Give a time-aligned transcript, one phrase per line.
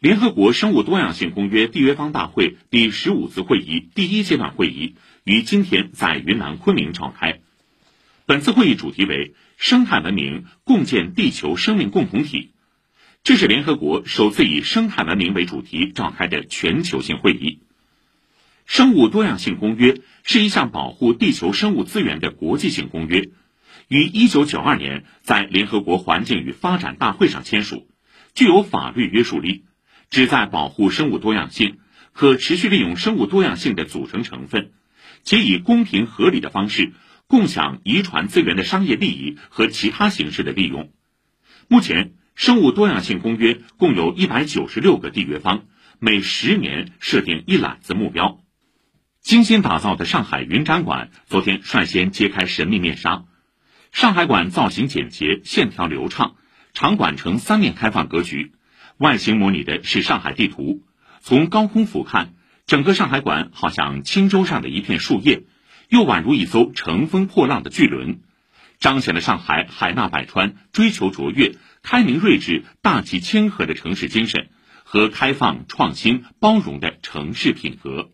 [0.00, 7.40] 联合国生物多样性公约缔约方大会第十五次会议第一阶段会议于今天在云南昆明召开。
[8.24, 12.52] 本次会议主题为“生态文明共建地球生命共同体”，
[13.24, 17.60] 这是联合国首次以生态文明为主题召开的全球性会议。
[18.64, 23.28] 生物多样性公约是一项保护地球生物资源的国际性公约，
[23.88, 27.86] 于一九九二年在联合国环境与发展大会上签署，
[28.34, 29.64] 具有法律约束力，
[30.10, 31.78] 旨在保护生物多样性，
[32.12, 34.72] 可持续利用生物多样性的组成成分，
[35.22, 36.92] 且以公平合理的方式
[37.28, 40.92] 共享遗传资源的商业利益和其他形式的利用。
[41.68, 45.62] 目前，生物多样性公约共有一百九十六个缔约方，
[46.00, 48.42] 每十年设定一揽子目标。
[49.20, 53.26] 精心打造的上海云展馆昨天率先揭开神秘面纱。
[53.92, 56.34] 上海馆造型简洁，线条流畅，
[56.72, 58.52] 场馆呈三面开放格局，
[59.00, 60.82] 外形模拟的是上海地图。
[61.22, 62.28] 从高空俯瞰，
[62.66, 65.44] 整个上海馆好像轻舟上的一片树叶，
[65.88, 68.20] 又宛如一艘乘风破浪的巨轮，
[68.78, 74.50] 彰显了上海海纳百川、追求卓越、开明睿智、大气谦和的城市精神
[74.84, 78.10] 和开放、创新、包容的城市品格。